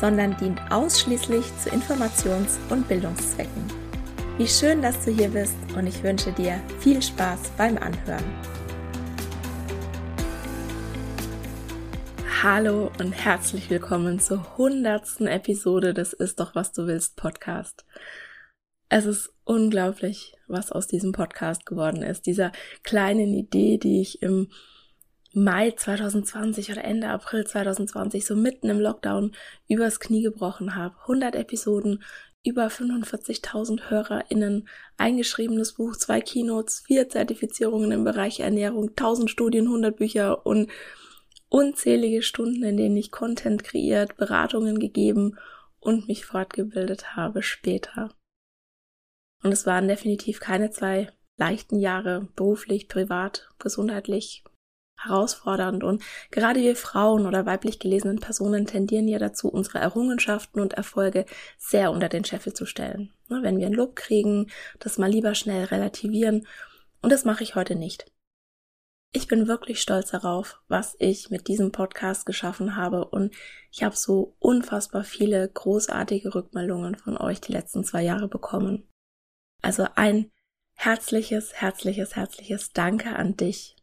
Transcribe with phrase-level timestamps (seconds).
[0.00, 3.64] sondern dient ausschließlich zu Informations- und Bildungszwecken.
[4.38, 8.24] Wie schön, dass du hier bist und ich wünsche dir viel Spaß beim Anhören.
[12.42, 17.86] Hallo und herzlich willkommen zur hundertsten Episode des Ist doch was du willst Podcast.
[18.88, 22.26] Es ist unglaublich, was aus diesem Podcast geworden ist.
[22.26, 22.52] Dieser
[22.84, 24.48] kleinen Idee, die ich im
[25.38, 29.32] Mai 2020 oder Ende April 2020 so mitten im Lockdown
[29.68, 30.94] übers Knie gebrochen habe.
[31.02, 32.02] 100 Episoden,
[32.42, 39.94] über 45.000 HörerInnen, eingeschriebenes Buch, zwei Keynotes, vier Zertifizierungen im Bereich Ernährung, 1000 Studien, 100
[39.94, 40.70] Bücher und
[41.50, 45.36] unzählige Stunden, in denen ich Content kreiert, Beratungen gegeben
[45.80, 48.08] und mich fortgebildet habe später.
[49.42, 54.42] Und es waren definitiv keine zwei leichten Jahre, beruflich, privat, gesundheitlich,
[54.96, 60.74] herausfordernd und gerade wir Frauen oder weiblich gelesenen Personen tendieren ja dazu, unsere Errungenschaften und
[60.74, 61.26] Erfolge
[61.58, 63.12] sehr unter den Scheffel zu stellen.
[63.28, 66.46] Ne, wenn wir ein Lob kriegen, das mal lieber schnell relativieren
[67.02, 68.10] und das mache ich heute nicht.
[69.12, 73.34] Ich bin wirklich stolz darauf, was ich mit diesem Podcast geschaffen habe und
[73.70, 78.88] ich habe so unfassbar viele großartige Rückmeldungen von euch die letzten zwei Jahre bekommen.
[79.62, 80.30] Also ein
[80.74, 83.76] herzliches, herzliches, herzliches Danke an dich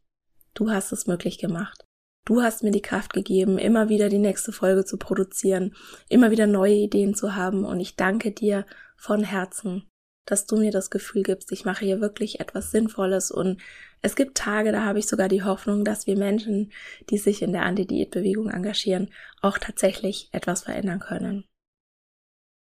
[0.54, 1.86] Du hast es möglich gemacht.
[2.26, 5.76] Du hast mir die Kraft gegeben, immer wieder die nächste Folge zu produzieren,
[6.08, 8.66] immer wieder neue Ideen zu haben und ich danke dir
[8.96, 9.90] von Herzen,
[10.26, 13.60] dass du mir das Gefühl gibst, ich mache hier wirklich etwas Sinnvolles und
[14.02, 16.72] es gibt Tage, da habe ich sogar die Hoffnung, dass wir Menschen,
[17.10, 19.10] die sich in der Anti-Diät-Bewegung engagieren,
[19.42, 21.44] auch tatsächlich etwas verändern können.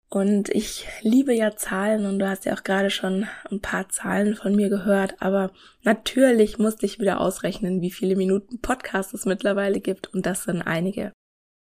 [0.09, 4.37] Und ich liebe ja Zahlen und du hast ja auch gerade schon ein paar Zahlen
[4.37, 5.51] von mir gehört, aber
[5.83, 10.63] natürlich musste ich wieder ausrechnen, wie viele Minuten Podcast es mittlerweile gibt und das sind
[10.63, 11.13] einige.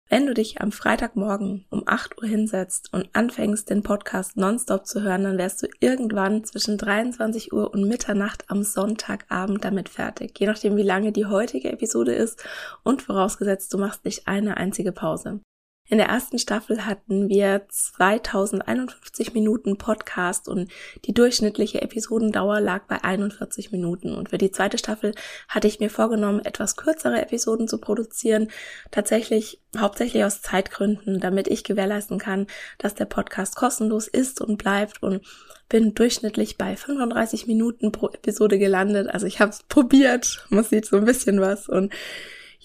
[0.08, 5.02] Wenn du dich am Freitagmorgen um 8 Uhr hinsetzt und anfängst, den Podcast nonstop zu
[5.02, 10.38] hören, dann wärst du irgendwann zwischen 23 Uhr und Mitternacht am Sonntagabend damit fertig.
[10.38, 12.44] Je nachdem, wie lange die heutige Episode ist
[12.84, 15.40] und vorausgesetzt, du machst nicht eine einzige Pause.
[15.88, 20.68] In der ersten Staffel hatten wir 2051 Minuten Podcast und
[21.04, 24.12] die durchschnittliche Episodendauer lag bei 41 Minuten.
[24.12, 25.14] Und für die zweite Staffel
[25.48, 28.48] hatte ich mir vorgenommen, etwas kürzere Episoden zu produzieren.
[28.90, 32.48] Tatsächlich hauptsächlich aus Zeitgründen, damit ich gewährleisten kann,
[32.78, 35.24] dass der Podcast kostenlos ist und bleibt und
[35.68, 39.08] bin durchschnittlich bei 35 Minuten pro Episode gelandet.
[39.08, 41.92] Also ich habe es probiert, man sieht so ein bisschen was und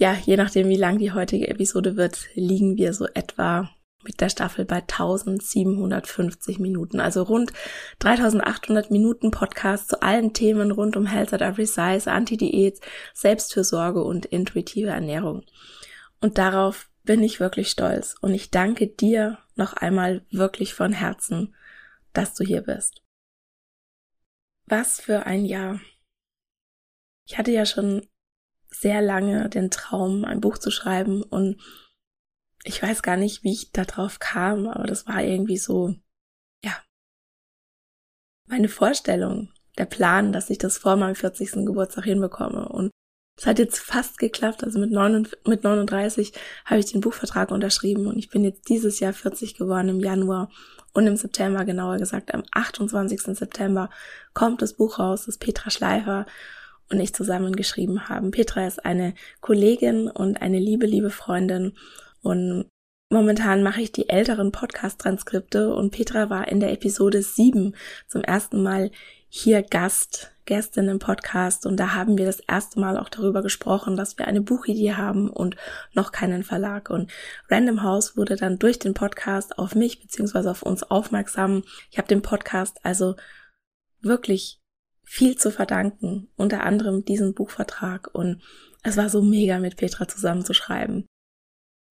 [0.01, 3.69] ja, je nachdem, wie lang die heutige Episode wird, liegen wir so etwa
[4.03, 7.53] mit der Staffel bei 1750 Minuten, also rund
[7.99, 12.81] 3800 Minuten Podcast zu allen Themen rund um Health at Every Size, Anti-Diät,
[13.13, 15.43] Selbstfürsorge und intuitive Ernährung.
[16.19, 21.53] Und darauf bin ich wirklich stolz und ich danke dir noch einmal wirklich von Herzen,
[22.11, 23.03] dass du hier bist.
[24.65, 25.79] Was für ein Jahr.
[27.27, 28.07] Ich hatte ja schon
[28.73, 31.61] sehr lange den Traum, ein Buch zu schreiben und
[32.63, 35.95] ich weiß gar nicht, wie ich da drauf kam, aber das war irgendwie so,
[36.63, 36.75] ja,
[38.47, 41.65] meine Vorstellung, der Plan, dass ich das vor meinem 40.
[41.65, 42.67] Geburtstag hinbekomme.
[42.67, 42.91] Und
[43.37, 44.63] es hat jetzt fast geklappt.
[44.63, 46.33] Also mit, 39, mit 39
[46.65, 50.51] habe ich den Buchvertrag unterschrieben und ich bin jetzt dieses Jahr 40 geworden im Januar
[50.93, 53.21] und im September, genauer gesagt am 28.
[53.21, 53.89] September,
[54.33, 56.25] kommt das Buch raus, das Petra Schleifer
[56.91, 58.31] und ich zusammen geschrieben haben.
[58.31, 61.73] Petra ist eine Kollegin und eine liebe, liebe Freundin
[62.21, 62.65] und
[63.13, 67.75] Momentan mache ich die älteren Podcast-Transkripte und Petra war in der Episode 7
[68.07, 68.89] zum ersten Mal
[69.27, 73.97] hier Gast Gästin im Podcast und da haben wir das erste Mal auch darüber gesprochen,
[73.97, 75.57] dass wir eine Buchidee haben und
[75.93, 76.89] noch keinen Verlag.
[76.89, 77.11] Und
[77.49, 81.63] Random House wurde dann durch den Podcast auf mich beziehungsweise auf uns aufmerksam.
[81.89, 83.15] Ich habe dem Podcast also
[84.01, 84.60] wirklich
[85.05, 88.41] viel zu verdanken, unter anderem diesen Buchvertrag und
[88.83, 91.05] es war so mega mit Petra zusammenzuschreiben.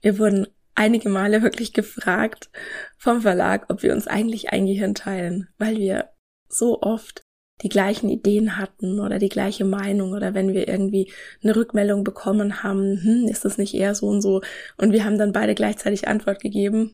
[0.03, 2.51] Wir wurden einige Male wirklich gefragt
[2.97, 6.11] vom Verlag, ob wir uns eigentlich ein Gehirn teilen, weil wir
[6.49, 7.23] so oft
[7.63, 11.13] die gleichen Ideen hatten oder die gleiche Meinung oder wenn wir irgendwie
[11.43, 14.41] eine Rückmeldung bekommen haben, hm, ist das nicht eher so und so
[14.79, 16.93] und wir haben dann beide gleichzeitig Antwort gegeben.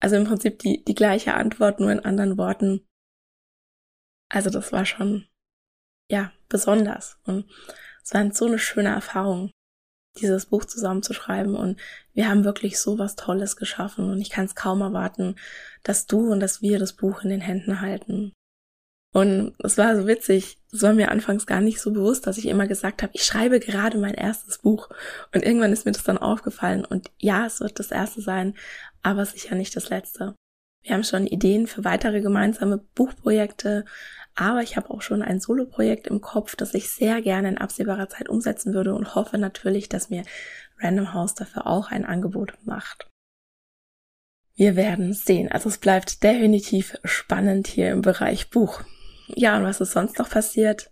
[0.00, 2.84] Also im Prinzip die, die gleiche Antwort, nur in anderen Worten.
[4.34, 5.26] Also das war schon,
[6.10, 7.18] ja, besonders.
[7.24, 7.48] Und
[8.02, 9.52] es war so eine schöne Erfahrung
[10.18, 11.54] dieses Buch zusammenzuschreiben.
[11.54, 11.80] Und
[12.14, 14.10] wir haben wirklich so was Tolles geschaffen.
[14.10, 15.36] Und ich kann es kaum erwarten,
[15.84, 18.32] dass du und dass wir das Buch in den Händen halten.
[19.12, 22.46] Und es war so witzig, es war mir anfangs gar nicht so bewusst, dass ich
[22.46, 24.88] immer gesagt habe, ich schreibe gerade mein erstes Buch.
[25.32, 26.84] Und irgendwann ist mir das dann aufgefallen.
[26.84, 28.56] Und ja, es wird das erste sein,
[29.00, 30.34] aber sicher nicht das letzte.
[30.84, 33.86] Wir haben schon Ideen für weitere gemeinsame Buchprojekte,
[34.34, 38.08] aber ich habe auch schon ein Solo-Projekt im Kopf, das ich sehr gerne in absehbarer
[38.08, 40.24] Zeit umsetzen würde und hoffe natürlich, dass mir
[40.78, 43.08] Random House dafür auch ein Angebot macht.
[44.56, 45.50] Wir werden sehen.
[45.50, 48.82] Also es bleibt definitiv spannend hier im Bereich Buch.
[49.28, 50.90] Ja, und was ist sonst noch passiert?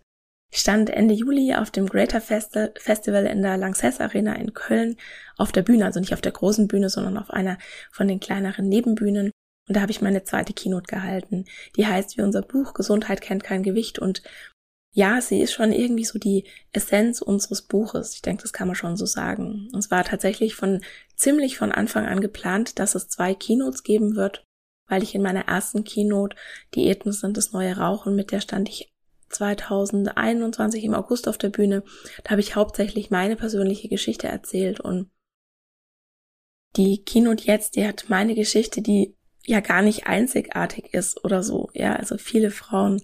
[0.51, 4.97] Ich stand Ende Juli auf dem Greater Festival in der Lanxess Arena in Köln
[5.37, 7.57] auf der Bühne, also nicht auf der großen Bühne, sondern auf einer
[7.91, 9.31] von den kleineren Nebenbühnen
[9.67, 11.45] und da habe ich meine zweite Keynote gehalten.
[11.77, 13.97] Die heißt wie unser Buch Gesundheit kennt kein Gewicht.
[13.97, 14.21] Und
[14.91, 18.13] ja, sie ist schon irgendwie so die Essenz unseres Buches.
[18.13, 19.69] Ich denke, das kann man schon so sagen.
[19.71, 20.81] Und es war tatsächlich von
[21.15, 24.43] ziemlich von Anfang an geplant, dass es zwei Keynotes geben wird,
[24.87, 26.35] weil ich in meiner ersten Keynote
[26.75, 28.93] Diäten sind das neue Rauchen, mit der stand ich
[29.29, 31.83] 2021 im August auf der Bühne.
[32.23, 35.09] Da habe ich hauptsächlich meine persönliche Geschichte erzählt und
[36.75, 39.15] die Keynote jetzt, die hat meine Geschichte, die
[39.45, 41.69] ja gar nicht einzigartig ist oder so.
[41.73, 43.01] Ja, also viele Frauen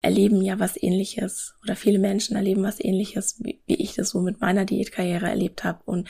[0.00, 4.20] erleben ja was ähnliches oder viele Menschen erleben was ähnliches, wie, wie ich das so
[4.20, 5.82] mit meiner Diätkarriere erlebt habe.
[5.84, 6.08] Und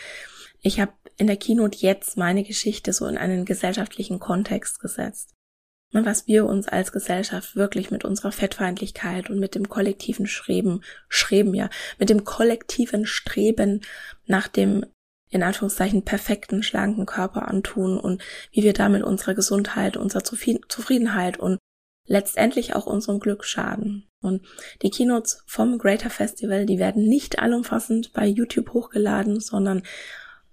[0.61, 5.35] ich habe in der Keynote jetzt meine Geschichte so in einen gesellschaftlichen Kontext gesetzt.
[5.93, 10.83] Und was wir uns als Gesellschaft wirklich mit unserer Fettfeindlichkeit und mit dem kollektiven Streben,
[11.09, 13.81] Streben ja, mit dem kollektiven Streben
[14.27, 14.85] nach dem
[15.31, 21.59] in Anführungszeichen perfekten, schlanken Körper antun und wie wir damit unserer Gesundheit, unserer Zufriedenheit und
[22.07, 24.09] letztendlich auch unserem Glück schaden.
[24.21, 24.43] Und
[24.83, 29.83] die Keynotes vom Greater Festival, die werden nicht allumfassend bei YouTube hochgeladen, sondern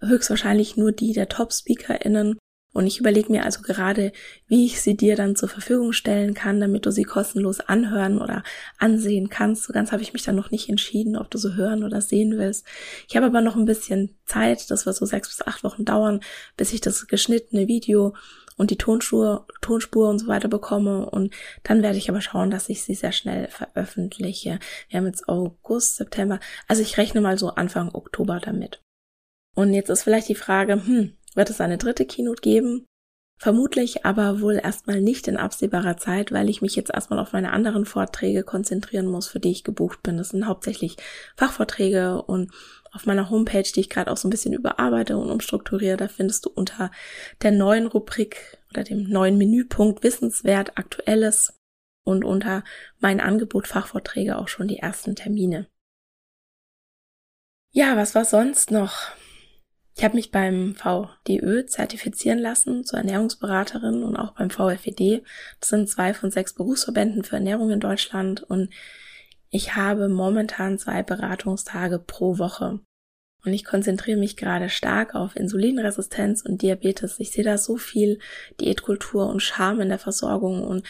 [0.01, 2.37] höchstwahrscheinlich nur die der Top-SpeakerInnen
[2.75, 4.11] und ich überlege mir also gerade,
[4.47, 8.43] wie ich sie dir dann zur Verfügung stellen kann, damit du sie kostenlos anhören oder
[8.77, 9.63] ansehen kannst.
[9.63, 12.37] So ganz habe ich mich dann noch nicht entschieden, ob du so hören oder sehen
[12.37, 12.65] willst.
[13.07, 16.19] Ich habe aber noch ein bisschen Zeit, das wird so sechs bis acht Wochen dauern,
[16.57, 18.13] bis ich das geschnittene Video
[18.57, 21.09] und die Tonspur, Tonspur und so weiter bekomme.
[21.09, 21.33] Und
[21.63, 24.59] dann werde ich aber schauen, dass ich sie sehr schnell veröffentliche.
[24.89, 26.41] Wir haben jetzt August, September.
[26.67, 28.81] Also ich rechne mal so Anfang Oktober damit.
[29.55, 32.85] Und jetzt ist vielleicht die Frage, hm, wird es eine dritte Keynote geben.
[33.37, 37.51] Vermutlich aber wohl erstmal nicht in absehbarer Zeit, weil ich mich jetzt erstmal auf meine
[37.51, 40.17] anderen Vorträge konzentrieren muss, für die ich gebucht bin.
[40.17, 40.95] Das sind hauptsächlich
[41.35, 42.51] Fachvorträge und
[42.93, 46.45] auf meiner Homepage, die ich gerade auch so ein bisschen überarbeite und umstrukturiere, da findest
[46.45, 46.91] du unter
[47.41, 51.59] der neuen Rubrik oder dem neuen Menüpunkt Wissenswert Aktuelles
[52.05, 52.63] und unter
[52.99, 55.67] mein Angebot Fachvorträge auch schon die ersten Termine.
[57.71, 59.11] Ja, was war sonst noch?
[59.97, 65.23] Ich habe mich beim VDÖ zertifizieren lassen zur Ernährungsberaterin und auch beim VFED.
[65.61, 68.69] Das sind zwei von sechs Berufsverbänden für Ernährung in Deutschland und
[69.49, 72.81] ich habe momentan zwei Beratungstage pro Woche.
[73.45, 77.19] Und ich konzentriere mich gerade stark auf Insulinresistenz und Diabetes.
[77.19, 78.19] Ich sehe da so viel
[78.59, 80.85] Diätkultur und Scham in der Versorgung und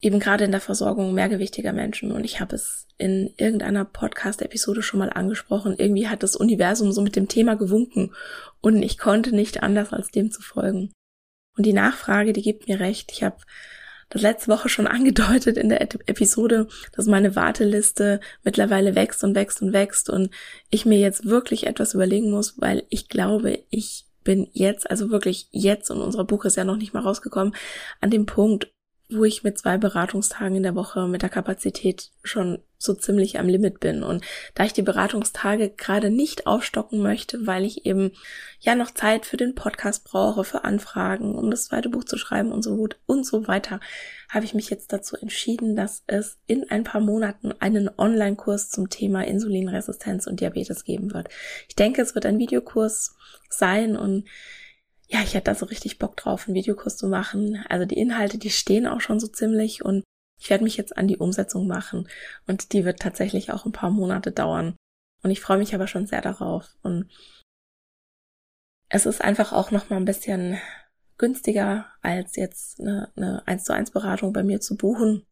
[0.00, 2.12] eben gerade in der Versorgung mehrgewichtiger Menschen.
[2.12, 5.74] Und ich habe es in irgendeiner Podcast-Episode schon mal angesprochen.
[5.78, 8.14] Irgendwie hat das Universum so mit dem Thema gewunken
[8.60, 10.92] und ich konnte nicht anders als dem zu folgen.
[11.56, 13.10] Und die Nachfrage, die gibt mir recht.
[13.12, 13.38] Ich habe
[14.10, 19.62] das letzte Woche schon angedeutet in der Episode, dass meine Warteliste mittlerweile wächst und wächst
[19.62, 20.30] und wächst und
[20.70, 25.48] ich mir jetzt wirklich etwas überlegen muss, weil ich glaube, ich bin jetzt, also wirklich
[25.52, 27.54] jetzt, und unser Buch ist ja noch nicht mal rausgekommen,
[28.00, 28.70] an dem Punkt,
[29.10, 33.48] wo ich mit zwei Beratungstagen in der Woche mit der Kapazität schon so ziemlich am
[33.48, 34.02] Limit bin.
[34.02, 34.24] Und
[34.54, 38.12] da ich die Beratungstage gerade nicht aufstocken möchte, weil ich eben
[38.60, 42.52] ja noch Zeit für den Podcast brauche, für Anfragen, um das zweite Buch zu schreiben
[42.52, 43.80] und so gut und so weiter,
[44.28, 48.90] habe ich mich jetzt dazu entschieden, dass es in ein paar Monaten einen Online-Kurs zum
[48.90, 51.28] Thema Insulinresistenz und Diabetes geben wird.
[51.68, 53.16] Ich denke, es wird ein Videokurs
[53.48, 54.24] sein und
[55.08, 57.64] ja, ich hätte da so richtig Bock drauf, einen Videokurs zu machen.
[57.68, 60.04] Also die Inhalte, die stehen auch schon so ziemlich und
[60.38, 62.08] ich werde mich jetzt an die Umsetzung machen
[62.46, 64.76] und die wird tatsächlich auch ein paar Monate dauern.
[65.22, 66.76] Und ich freue mich aber schon sehr darauf.
[66.82, 67.10] Und
[68.88, 70.58] es ist einfach auch noch mal ein bisschen
[71.16, 75.26] günstiger, als jetzt eine, eine 1 zu 1 Beratung bei mir zu buchen.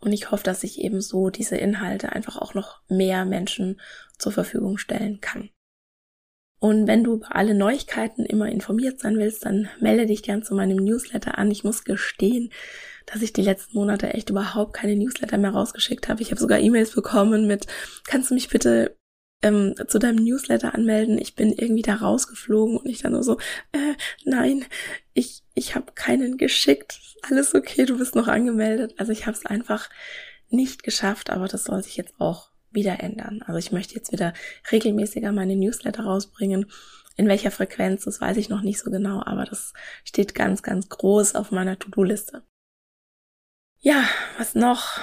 [0.00, 3.80] Und ich hoffe, dass ich eben so diese Inhalte einfach auch noch mehr Menschen
[4.16, 5.50] zur Verfügung stellen kann.
[6.60, 10.54] Und wenn du über alle Neuigkeiten immer informiert sein willst, dann melde dich gern zu
[10.54, 11.50] meinem Newsletter an.
[11.50, 12.50] Ich muss gestehen,
[13.06, 16.20] dass ich die letzten Monate echt überhaupt keine Newsletter mehr rausgeschickt habe.
[16.22, 17.66] Ich habe sogar E-Mails bekommen mit,
[18.04, 18.96] kannst du mich bitte
[19.42, 21.16] ähm, zu deinem Newsletter anmelden?
[21.18, 23.38] Ich bin irgendwie da rausgeflogen und ich dann nur so,
[23.72, 24.64] äh, nein,
[25.14, 26.98] ich, ich habe keinen geschickt.
[27.22, 28.94] Alles okay, du bist noch angemeldet.
[28.98, 29.88] Also ich habe es einfach
[30.50, 33.42] nicht geschafft, aber das soll sich jetzt auch wieder ändern.
[33.42, 34.34] Also ich möchte jetzt wieder
[34.70, 36.66] regelmäßiger meine Newsletter rausbringen.
[37.16, 39.72] In welcher Frequenz, das weiß ich noch nicht so genau, aber das
[40.04, 42.42] steht ganz, ganz groß auf meiner To-Do-Liste.
[43.80, 44.04] Ja,
[44.36, 45.00] was noch?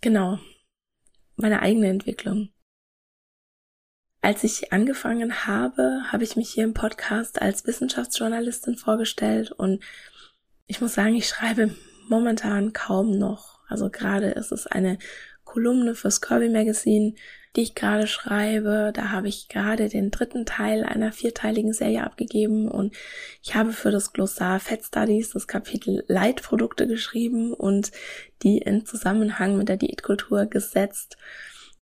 [0.00, 0.38] Genau,
[1.36, 2.50] meine eigene Entwicklung.
[4.22, 9.82] Als ich angefangen habe, habe ich mich hier im Podcast als Wissenschaftsjournalistin vorgestellt und
[10.66, 11.74] ich muss sagen, ich schreibe
[12.08, 13.60] momentan kaum noch.
[13.68, 14.98] Also gerade ist es eine
[15.56, 17.14] Kolumne fürs Kirby Magazine,
[17.56, 18.92] die ich gerade schreibe.
[18.94, 22.94] Da habe ich gerade den dritten Teil einer vierteiligen Serie abgegeben und
[23.42, 27.90] ich habe für das Glossar Fat Studies das Kapitel Leitprodukte geschrieben und
[28.42, 31.16] die in Zusammenhang mit der Diätkultur gesetzt.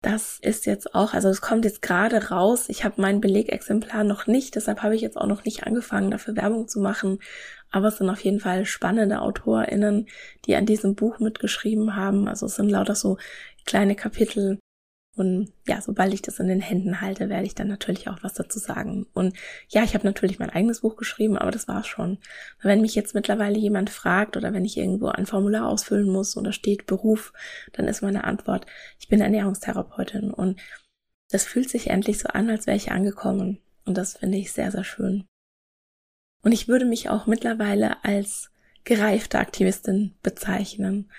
[0.02, 2.68] Das ist jetzt auch, also es kommt jetzt gerade raus.
[2.68, 6.36] Ich habe mein Belegexemplar noch nicht, deshalb habe ich jetzt auch noch nicht angefangen, dafür
[6.36, 7.18] Werbung zu machen.
[7.70, 10.06] Aber es sind auf jeden Fall spannende AutorInnen,
[10.46, 12.28] die an diesem Buch mitgeschrieben haben.
[12.28, 13.18] Also es sind lauter so
[13.64, 14.58] kleine Kapitel,
[15.18, 18.34] und ja, sobald ich das in den Händen halte, werde ich dann natürlich auch was
[18.34, 19.06] dazu sagen.
[19.14, 19.36] Und
[19.68, 22.18] ja, ich habe natürlich mein eigenes Buch geschrieben, aber das war's schon.
[22.62, 26.44] Wenn mich jetzt mittlerweile jemand fragt oder wenn ich irgendwo ein Formular ausfüllen muss und
[26.44, 27.32] da steht Beruf,
[27.72, 28.66] dann ist meine Antwort,
[29.00, 30.30] ich bin Ernährungstherapeutin.
[30.30, 30.60] Und
[31.30, 33.58] das fühlt sich endlich so an, als wäre ich angekommen.
[33.84, 35.24] Und das finde ich sehr, sehr schön.
[36.42, 38.50] Und ich würde mich auch mittlerweile als
[38.84, 41.10] gereifte Aktivistin bezeichnen.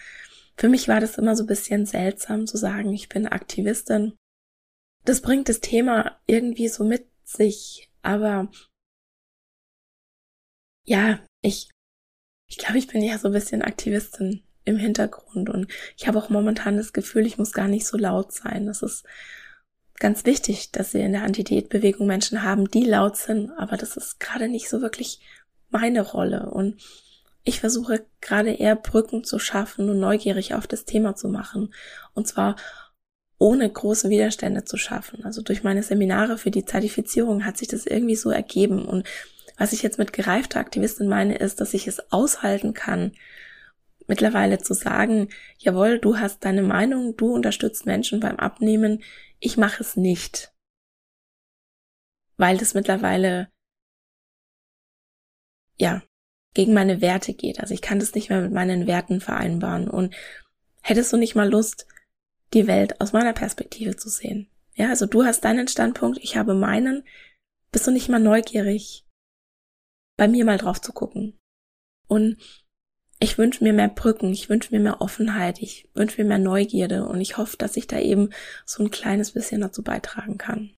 [0.57, 4.13] Für mich war das immer so ein bisschen seltsam zu sagen, ich bin Aktivistin.
[5.05, 8.49] Das bringt das Thema irgendwie so mit sich, aber
[10.83, 11.69] ja, ich,
[12.47, 16.29] ich glaube, ich bin ja so ein bisschen Aktivistin im Hintergrund und ich habe auch
[16.29, 18.65] momentan das Gefühl, ich muss gar nicht so laut sein.
[18.65, 19.05] Das ist
[19.99, 24.19] ganz wichtig, dass wir in der Anti-Diät-Bewegung Menschen haben, die laut sind, aber das ist
[24.19, 25.19] gerade nicht so wirklich
[25.69, 26.81] meine Rolle und
[27.43, 31.73] ich versuche gerade eher Brücken zu schaffen und neugierig auf das Thema zu machen.
[32.13, 32.55] Und zwar
[33.37, 35.23] ohne große Widerstände zu schaffen.
[35.23, 38.85] Also durch meine Seminare für die Zertifizierung hat sich das irgendwie so ergeben.
[38.85, 39.07] Und
[39.57, 43.13] was ich jetzt mit gereifter Aktivistin meine, ist, dass ich es aushalten kann,
[44.09, 49.03] mittlerweile zu sagen, jawohl, du hast deine Meinung, du unterstützt Menschen beim Abnehmen,
[49.39, 50.51] ich mache es nicht.
[52.35, 53.49] Weil das mittlerweile,
[55.77, 56.01] ja,
[56.53, 57.59] gegen meine Werte geht.
[57.59, 59.87] Also ich kann das nicht mehr mit meinen Werten vereinbaren.
[59.89, 60.15] Und
[60.81, 61.87] hättest du nicht mal Lust,
[62.53, 64.49] die Welt aus meiner Perspektive zu sehen?
[64.73, 67.03] Ja, also du hast deinen Standpunkt, ich habe meinen.
[67.71, 69.05] Bist du nicht mal neugierig,
[70.17, 71.37] bei mir mal drauf zu gucken?
[72.07, 72.37] Und
[73.19, 77.05] ich wünsche mir mehr Brücken, ich wünsche mir mehr Offenheit, ich wünsche mir mehr Neugierde
[77.05, 78.29] und ich hoffe, dass ich da eben
[78.65, 80.71] so ein kleines bisschen dazu beitragen kann.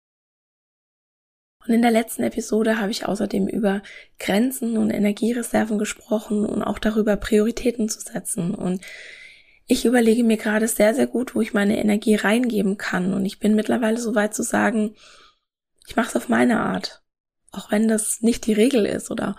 [1.66, 3.84] Und in der letzten Episode habe ich außerdem über
[4.18, 8.56] Grenzen und Energiereserven gesprochen und auch darüber, Prioritäten zu setzen.
[8.56, 8.82] Und
[9.68, 13.14] ich überlege mir gerade sehr, sehr gut, wo ich meine Energie reingeben kann.
[13.14, 14.96] Und ich bin mittlerweile so weit zu sagen,
[15.88, 17.04] ich mache es auf meine Art.
[17.52, 19.36] Auch wenn das nicht die Regel ist oder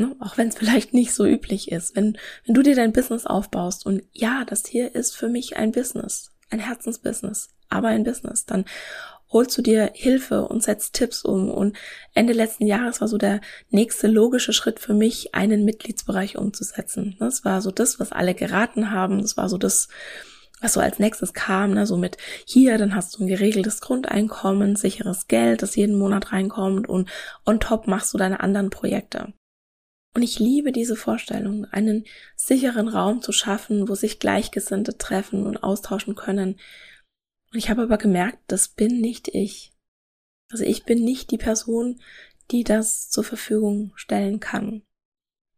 [0.00, 1.96] ne, auch wenn es vielleicht nicht so üblich ist.
[1.96, 5.72] Wenn, wenn du dir dein Business aufbaust und ja, das hier ist für mich ein
[5.72, 8.64] Business, ein Herzensbusiness, aber ein Business, dann
[9.32, 11.50] holst du dir Hilfe und setzt Tipps um.
[11.50, 11.76] Und
[12.14, 13.40] Ende letzten Jahres war so der
[13.70, 17.16] nächste logische Schritt für mich, einen Mitgliedsbereich umzusetzen.
[17.20, 19.22] Das war so das, was alle geraten haben.
[19.22, 19.88] Das war so das,
[20.60, 24.76] was so als nächstes kam, ne, so mit hier, dann hast du ein geregeltes Grundeinkommen,
[24.76, 27.08] sicheres Geld, das jeden Monat reinkommt und
[27.46, 29.32] on top machst du deine anderen Projekte.
[30.14, 35.62] Und ich liebe diese Vorstellung, einen sicheren Raum zu schaffen, wo sich Gleichgesinnte treffen und
[35.62, 36.58] austauschen können.
[37.52, 39.72] Und ich habe aber gemerkt, das bin nicht ich.
[40.50, 42.00] Also ich bin nicht die Person,
[42.50, 44.82] die das zur Verfügung stellen kann.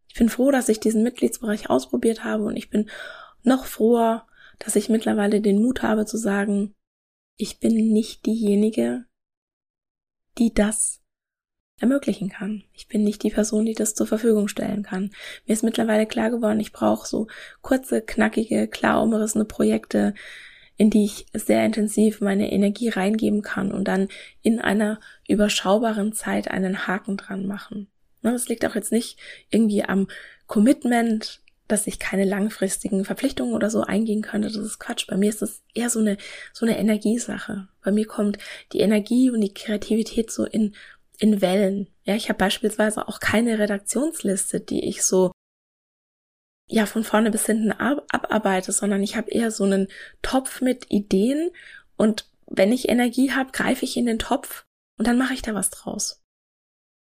[0.08, 2.90] Ich bin froh, dass ich diesen Mitgliedsbereich ausprobiert habe und ich bin
[3.42, 4.26] noch froher,
[4.58, 6.74] dass ich mittlerweile den Mut habe zu sagen,
[7.36, 9.06] ich bin nicht diejenige,
[10.36, 11.01] die das
[11.82, 12.62] ermöglichen kann.
[12.72, 15.10] Ich bin nicht die Person, die das zur Verfügung stellen kann.
[15.46, 17.26] Mir ist mittlerweile klar geworden, ich brauche so
[17.60, 20.14] kurze, knackige, klar umrissene Projekte,
[20.76, 24.08] in die ich sehr intensiv meine Energie reingeben kann und dann
[24.42, 27.88] in einer überschaubaren Zeit einen Haken dran machen.
[28.22, 29.18] Das liegt auch jetzt nicht
[29.50, 30.06] irgendwie am
[30.46, 34.48] Commitment, dass ich keine langfristigen Verpflichtungen oder so eingehen könnte.
[34.48, 35.06] Das ist Quatsch.
[35.06, 36.18] Bei mir ist das eher so eine,
[36.52, 37.66] so eine Energiesache.
[37.82, 38.38] Bei mir kommt
[38.72, 40.74] die Energie und die Kreativität so in
[41.22, 41.88] in Wellen.
[42.02, 45.30] Ja, ich habe beispielsweise auch keine Redaktionsliste, die ich so
[46.68, 49.86] ja von vorne bis hinten ab abarbeite, sondern ich habe eher so einen
[50.20, 51.50] Topf mit Ideen
[51.96, 54.64] und wenn ich Energie habe, greife ich in den Topf
[54.98, 56.24] und dann mache ich da was draus.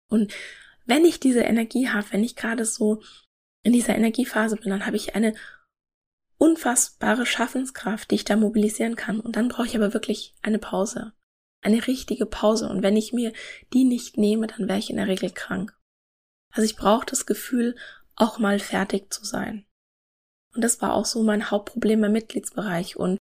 [0.09, 0.33] Und
[0.85, 3.01] wenn ich diese Energie habe, wenn ich gerade so
[3.63, 5.33] in dieser Energiephase bin, dann habe ich eine
[6.37, 9.21] unfassbare Schaffenskraft, die ich da mobilisieren kann.
[9.21, 11.13] Und dann brauche ich aber wirklich eine Pause
[11.63, 12.69] eine richtige Pause.
[12.69, 13.33] Und wenn ich mir
[13.73, 15.75] die nicht nehme, dann wäre ich in der Regel krank.
[16.51, 17.75] Also ich brauche das Gefühl,
[18.15, 19.65] auch mal fertig zu sein.
[20.53, 22.95] Und das war auch so mein Hauptproblem im Mitgliedsbereich.
[22.95, 23.17] Und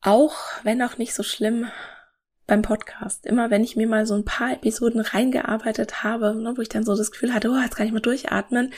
[0.00, 1.70] auch, wenn auch nicht so schlimm,
[2.50, 3.26] beim Podcast.
[3.26, 6.84] Immer wenn ich mir mal so ein paar Episoden reingearbeitet habe, ne, wo ich dann
[6.84, 8.74] so das Gefühl hatte, oh, jetzt kann ich mal durchatmen,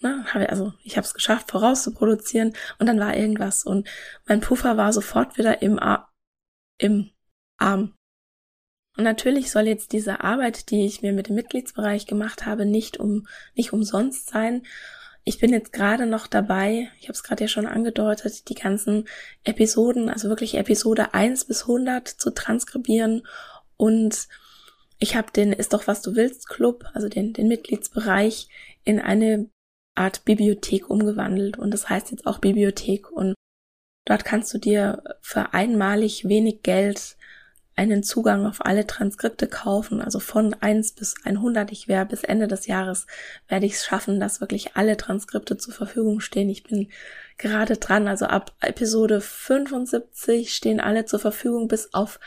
[0.00, 3.88] ne, also ich habe es geschafft, vorauszuproduzieren und dann war irgendwas und
[4.26, 5.80] mein Puffer war sofort wieder im
[6.76, 7.10] im
[7.58, 7.94] arm.
[8.96, 12.98] Und natürlich soll jetzt diese Arbeit, die ich mir mit dem Mitgliedsbereich gemacht habe, nicht
[12.98, 14.62] um nicht umsonst sein.
[15.24, 19.04] Ich bin jetzt gerade noch dabei, ich habe es gerade ja schon angedeutet, die ganzen
[19.44, 23.26] Episoden, also wirklich Episode 1 bis 100 zu transkribieren
[23.76, 24.26] und
[24.98, 28.48] ich habe den Ist doch was du willst Club, also den, den Mitgliedsbereich
[28.84, 29.48] in eine
[29.94, 33.34] Art Bibliothek umgewandelt und das heißt jetzt auch Bibliothek und
[34.06, 37.17] dort kannst du dir für einmalig wenig Geld
[37.78, 41.70] einen Zugang auf alle Transkripte kaufen, also von 1 bis 100.
[41.70, 43.06] Ich werde bis Ende des Jahres
[43.46, 46.50] werde ich es schaffen, dass wirklich alle Transkripte zur Verfügung stehen.
[46.50, 46.90] Ich bin
[47.36, 52.18] gerade dran, also ab Episode 75 stehen alle zur Verfügung bis auf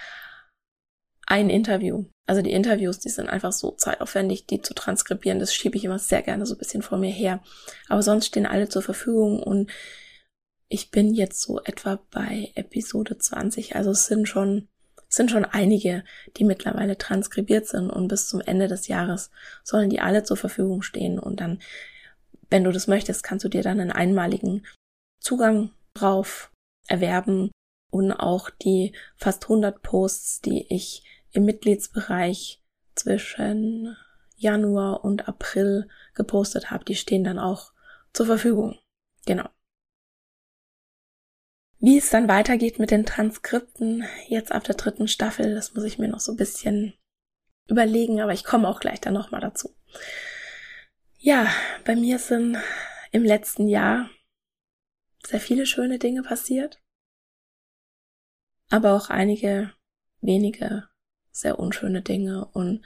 [1.28, 2.06] ein Interview.
[2.28, 5.40] Also die Interviews, die sind einfach so zeitaufwendig, die zu transkribieren.
[5.40, 7.44] Das schiebe ich immer sehr gerne so ein bisschen vor mir her.
[7.90, 9.70] Aber sonst stehen alle zur Verfügung und
[10.70, 13.76] ich bin jetzt so etwa bei Episode 20.
[13.76, 14.70] Also es sind schon
[15.14, 16.04] sind schon einige,
[16.38, 19.30] die mittlerweile transkribiert sind und bis zum Ende des Jahres
[19.64, 21.60] sollen die alle zur Verfügung stehen und dann,
[22.50, 24.66] wenn du das möchtest, kannst du dir dann einen einmaligen
[25.20, 26.52] Zugang drauf
[26.88, 27.52] erwerben
[27.92, 32.62] und auch die fast 100 Posts, die ich im Mitgliedsbereich
[32.96, 33.96] zwischen
[34.38, 37.74] Januar und April gepostet habe, die stehen dann auch
[38.14, 38.80] zur Verfügung.
[39.26, 39.48] Genau.
[41.84, 45.98] Wie es dann weitergeht mit den Transkripten jetzt ab der dritten Staffel, das muss ich
[45.98, 46.94] mir noch so ein bisschen
[47.68, 49.76] überlegen, aber ich komme auch gleich dann nochmal dazu.
[51.18, 51.52] Ja,
[51.84, 52.58] bei mir sind
[53.12, 54.12] im letzten Jahr
[55.26, 56.80] sehr viele schöne Dinge passiert,
[58.70, 59.74] aber auch einige
[60.22, 60.88] wenige
[61.32, 62.86] sehr unschöne Dinge und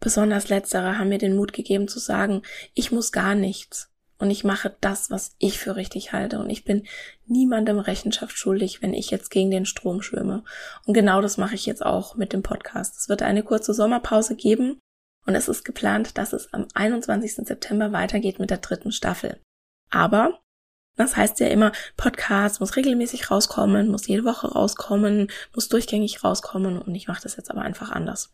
[0.00, 3.91] besonders letztere haben mir den Mut gegeben zu sagen, ich muss gar nichts
[4.22, 6.86] und ich mache das, was ich für richtig halte und ich bin
[7.26, 10.44] niemandem Rechenschaft schuldig, wenn ich jetzt gegen den Strom schwimme.
[10.86, 12.96] Und genau das mache ich jetzt auch mit dem Podcast.
[12.96, 14.78] Es wird eine kurze Sommerpause geben
[15.26, 17.34] und es ist geplant, dass es am 21.
[17.34, 19.40] September weitergeht mit der dritten Staffel.
[19.90, 20.38] Aber
[20.96, 26.80] das heißt ja immer, Podcast muss regelmäßig rauskommen, muss jede Woche rauskommen, muss durchgängig rauskommen
[26.80, 28.32] und ich mache das jetzt aber einfach anders.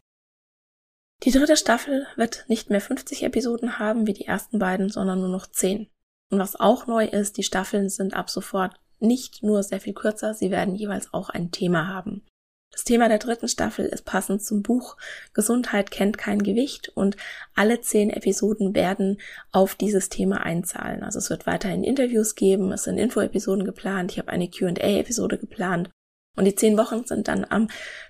[1.25, 5.29] Die dritte Staffel wird nicht mehr 50 Episoden haben wie die ersten beiden, sondern nur
[5.29, 5.89] noch 10.
[6.31, 10.35] Und was auch neu ist, die Staffeln sind ab sofort nicht nur sehr viel kürzer,
[10.35, 12.25] sie werden jeweils auch ein Thema haben.
[12.71, 14.97] Das Thema der dritten Staffel ist passend zum Buch
[15.33, 17.17] Gesundheit kennt kein Gewicht und
[17.55, 19.19] alle zehn Episoden werden
[19.53, 21.03] auf dieses Thema einzahlen.
[21.03, 25.91] Also es wird weiterhin Interviews geben, es sind Info-Episoden geplant, ich habe eine Q&A-Episode geplant
[26.37, 27.69] und die zehn Wochen sind dann am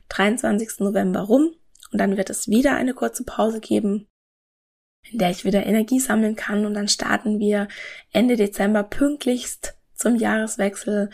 [0.08, 0.80] 23.
[0.80, 1.54] November rum
[1.92, 4.06] und dann wird es wieder eine kurze Pause geben,
[5.10, 6.66] in der ich wieder Energie sammeln kann.
[6.66, 7.68] Und dann starten wir
[8.12, 11.10] Ende Dezember pünktlichst zum Jahreswechsel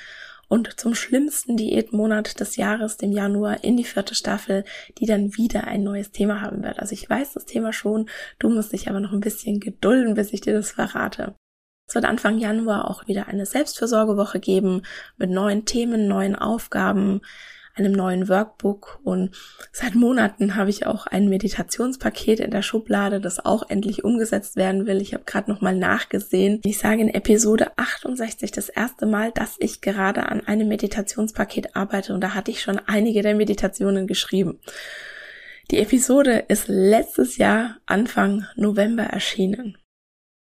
[0.48, 4.64] und zum schlimmsten Diätmonat des Jahres, dem Januar, in die vierte Staffel,
[4.98, 6.78] die dann wieder ein neues Thema haben wird.
[6.78, 8.08] Also ich weiß das Thema schon,
[8.38, 11.34] du musst dich aber noch ein bisschen gedulden, bis ich dir das verrate.
[11.88, 14.82] Es wird Anfang Januar auch wieder eine Selbstfürsorgewoche geben
[15.16, 17.20] mit neuen Themen, neuen Aufgaben,
[17.76, 19.34] einem neuen Workbook und
[19.72, 24.86] seit Monaten habe ich auch ein Meditationspaket in der Schublade, das auch endlich umgesetzt werden
[24.86, 25.00] will.
[25.00, 26.60] Ich habe gerade noch mal nachgesehen.
[26.64, 32.14] Ich sage in Episode 68 das erste Mal, dass ich gerade an einem Meditationspaket arbeite
[32.14, 34.60] und da hatte ich schon einige der Meditationen geschrieben.
[35.70, 39.78] Die Episode ist letztes Jahr Anfang November erschienen.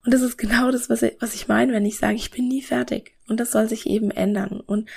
[0.06, 2.48] Und das ist genau das, was ich, was ich meine, wenn ich sage, ich bin
[2.48, 3.18] nie fertig.
[3.28, 4.62] Und das soll sich eben ändern.
[4.62, 4.88] Und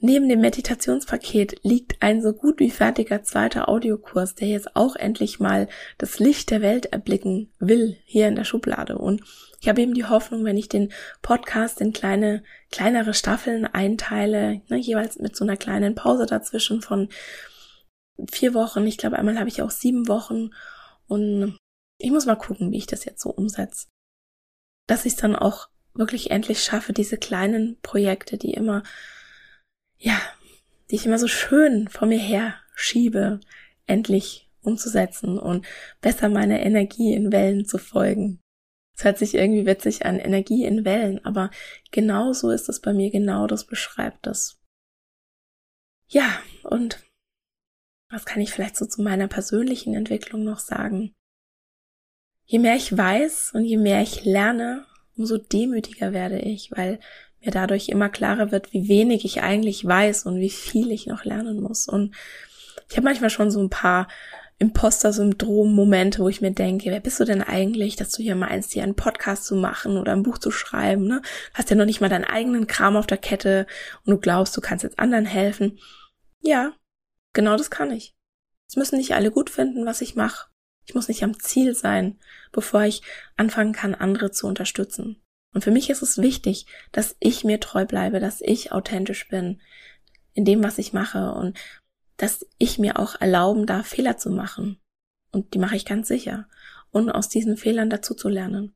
[0.00, 5.40] neben dem Meditationspaket liegt ein so gut wie fertiger zweiter Audiokurs, der jetzt auch endlich
[5.40, 8.98] mal das Licht der Welt erblicken will, hier in der Schublade.
[8.98, 9.22] Und
[9.60, 14.76] ich habe eben die Hoffnung, wenn ich den Podcast in kleine, kleinere Staffeln einteile, ne,
[14.76, 17.08] jeweils mit so einer kleinen Pause dazwischen von
[18.30, 18.86] vier Wochen.
[18.86, 20.50] Ich glaube, einmal habe ich auch sieben Wochen.
[21.08, 21.56] Und
[21.98, 23.86] ich muss mal gucken, wie ich das jetzt so umsetze
[24.86, 28.82] dass ich es dann auch wirklich endlich schaffe, diese kleinen Projekte, die immer,
[30.06, 30.20] ja,
[30.90, 33.40] die ich immer so schön vor mir her schiebe,
[33.86, 35.66] endlich umzusetzen und
[36.00, 38.40] besser meiner Energie in Wellen zu folgen.
[38.96, 41.50] Es hört sich irgendwie witzig an, Energie in Wellen, aber
[41.90, 44.58] genau so ist es bei mir, genau das beschreibt das.
[46.08, 47.02] Ja, und
[48.10, 51.12] was kann ich vielleicht so zu meiner persönlichen Entwicklung noch sagen?
[52.46, 57.00] je mehr ich weiß und je mehr ich lerne, umso demütiger werde ich, weil
[57.44, 61.24] mir dadurch immer klarer wird, wie wenig ich eigentlich weiß und wie viel ich noch
[61.24, 61.88] lernen muss.
[61.88, 62.14] Und
[62.88, 64.08] ich habe manchmal schon so ein paar
[64.58, 68.82] Imposter-Syndrom-Momente, wo ich mir denke, wer bist du denn eigentlich, dass du hier meinst, hier
[68.82, 71.20] einen Podcast zu machen oder ein Buch zu schreiben, ne?
[71.52, 73.66] Hast ja noch nicht mal deinen eigenen Kram auf der Kette
[74.04, 75.78] und du glaubst, du kannst jetzt anderen helfen.
[76.40, 76.72] Ja,
[77.34, 78.14] genau das kann ich.
[78.68, 80.48] Es müssen nicht alle gut finden, was ich mache.
[80.86, 82.18] Ich muss nicht am Ziel sein,
[82.50, 83.02] bevor ich
[83.36, 85.20] anfangen kann, andere zu unterstützen.
[85.56, 89.62] Und für mich ist es wichtig, dass ich mir treu bleibe, dass ich authentisch bin
[90.34, 91.58] in dem, was ich mache und
[92.18, 94.78] dass ich mir auch erlauben darf, Fehler zu machen.
[95.32, 96.46] Und die mache ich ganz sicher.
[96.90, 98.74] Und aus diesen Fehlern dazu zu lernen.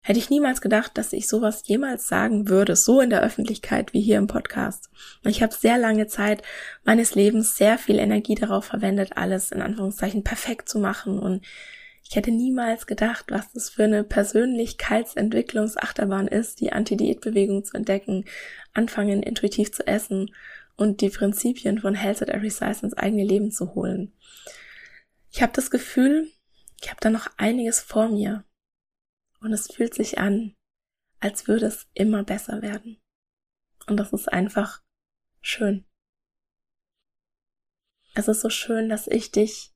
[0.00, 4.00] Hätte ich niemals gedacht, dass ich sowas jemals sagen würde, so in der Öffentlichkeit wie
[4.00, 4.90] hier im Podcast.
[5.24, 6.44] Ich habe sehr lange Zeit
[6.84, 11.18] meines Lebens sehr viel Energie darauf verwendet, alles in Anführungszeichen perfekt zu machen.
[11.18, 11.44] Und
[12.08, 18.24] ich hätte niemals gedacht, was das für eine Persönlichkeitsentwicklungsachterbahn ist, die Anti-Diät-Bewegung zu entdecken,
[18.72, 20.34] anfangen intuitiv zu essen
[20.76, 24.14] und die Prinzipien von Health at Every Size ins eigene Leben zu holen.
[25.30, 26.32] Ich habe das Gefühl,
[26.80, 28.44] ich habe da noch einiges vor mir.
[29.40, 30.56] Und es fühlt sich an,
[31.20, 32.98] als würde es immer besser werden.
[33.86, 34.82] Und das ist einfach
[35.42, 35.84] schön.
[38.14, 39.74] Es ist so schön, dass ich dich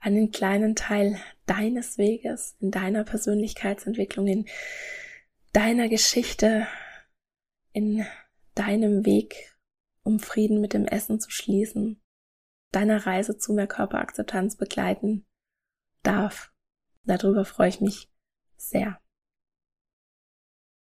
[0.00, 4.46] einen kleinen Teil deines Weges, in deiner Persönlichkeitsentwicklung, in
[5.52, 6.66] deiner Geschichte,
[7.72, 8.06] in
[8.54, 9.56] deinem Weg,
[10.02, 12.02] um Frieden mit dem Essen zu schließen,
[12.72, 15.26] deiner Reise zu mehr Körperakzeptanz begleiten
[16.02, 16.52] darf.
[17.04, 18.10] Darüber freue ich mich
[18.56, 19.00] sehr.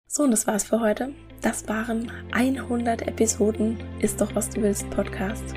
[0.06, 1.14] So, und das war's für heute.
[1.40, 5.54] Das waren 100 Episoden Ist doch was du willst Podcast.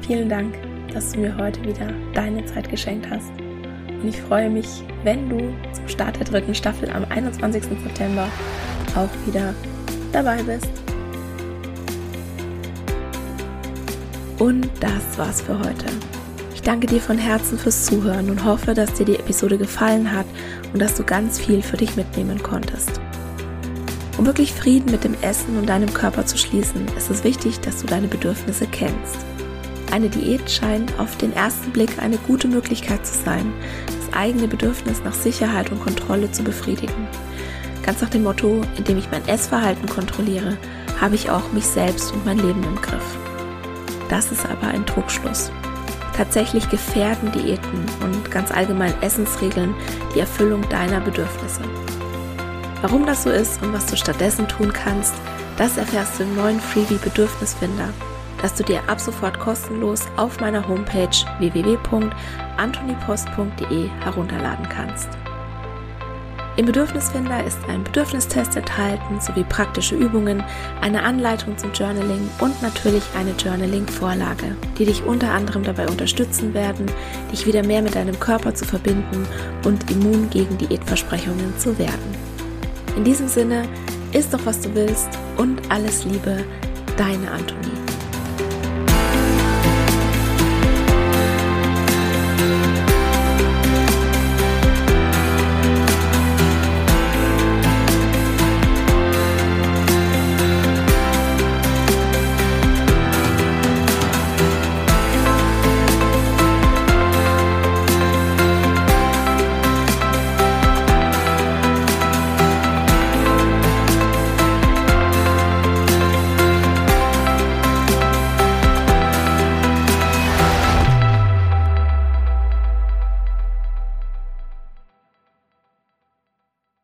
[0.00, 0.56] Vielen Dank,
[0.92, 3.30] dass du mir heute wieder deine Zeit geschenkt hast.
[3.88, 4.66] Und ich freue mich,
[5.04, 5.38] wenn du
[5.72, 7.62] zum Start der dritten Staffel am 21.
[7.62, 8.28] September
[8.94, 9.54] auch wieder
[10.12, 10.70] dabei bist.
[14.38, 15.86] Und das war's für heute
[16.66, 20.26] danke dir von Herzen fürs Zuhören und hoffe, dass dir die Episode gefallen hat
[20.72, 23.00] und dass du ganz viel für dich mitnehmen konntest.
[24.18, 27.80] Um wirklich Frieden mit dem Essen und deinem Körper zu schließen, ist es wichtig, dass
[27.80, 29.24] du deine Bedürfnisse kennst.
[29.92, 33.52] Eine Diät scheint auf den ersten Blick eine gute Möglichkeit zu sein,
[33.86, 37.06] das eigene Bedürfnis nach Sicherheit und Kontrolle zu befriedigen.
[37.84, 40.58] Ganz nach dem Motto, indem ich mein Essverhalten kontrolliere,
[41.00, 43.16] habe ich auch mich selbst und mein Leben im Griff.
[44.08, 45.50] Das ist aber ein Trugschluss.
[46.16, 49.74] Tatsächlich gefährden Diäten und ganz allgemein Essensregeln
[50.14, 51.60] die Erfüllung deiner Bedürfnisse.
[52.82, 55.14] Warum das so ist und was du stattdessen tun kannst,
[55.56, 57.88] das erfährst du im neuen Freebie Bedürfnisfinder,
[58.42, 65.10] das du dir ab sofort kostenlos auf meiner Homepage www.antonipost.de herunterladen kannst.
[66.56, 70.42] Im Bedürfnisfinder ist ein Bedürfnistest enthalten sowie praktische Übungen,
[70.80, 76.86] eine Anleitung zum Journaling und natürlich eine Journaling-Vorlage, die dich unter anderem dabei unterstützen werden,
[77.30, 79.28] dich wieder mehr mit deinem Körper zu verbinden
[79.66, 82.16] und immun gegen Diätversprechungen zu werden.
[82.96, 83.68] In diesem Sinne,
[84.12, 86.42] ist doch was du willst und alles Liebe,
[86.96, 87.85] deine Antonie.